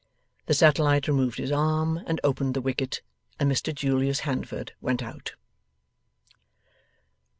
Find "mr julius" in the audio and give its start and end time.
3.51-4.21